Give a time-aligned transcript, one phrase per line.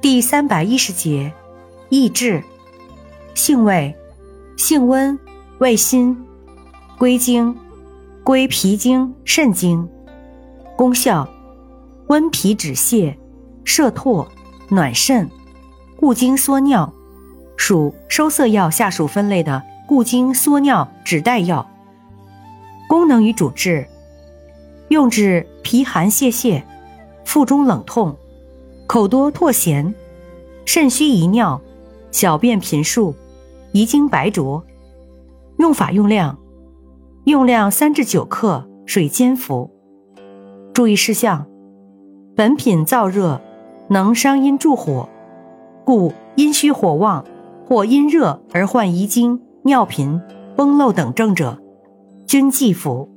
[0.00, 1.30] 第三百一十节，
[1.90, 2.42] 益智，
[3.34, 3.94] 性味，
[4.56, 5.18] 性温，
[5.58, 6.16] 味辛，
[6.96, 7.54] 归经，
[8.24, 9.86] 归脾经、肾经。
[10.74, 11.28] 功效，
[12.06, 13.14] 温脾止泻，
[13.62, 14.26] 摄唾，
[14.70, 15.30] 暖肾，
[15.96, 16.90] 固精缩尿，
[17.58, 21.70] 属收涩药下属分类的固精缩尿止带药。
[22.88, 23.86] 功能与主治，
[24.88, 26.62] 用治脾寒泄泻、
[27.26, 28.16] 腹中冷痛。
[28.92, 29.94] 口多唾涎，
[30.64, 31.60] 肾虚遗尿，
[32.10, 33.14] 小便频数，
[33.70, 34.64] 遗精白浊。
[35.58, 36.36] 用法用量：
[37.22, 39.70] 用量三至九克，水煎服。
[40.74, 41.46] 注意事项：
[42.34, 43.40] 本品燥热，
[43.90, 45.08] 能伤阴助火，
[45.84, 47.24] 故阴虚火旺
[47.68, 50.20] 或阴热而患遗精、尿频、
[50.56, 51.62] 崩漏等症者，
[52.26, 53.08] 均忌服。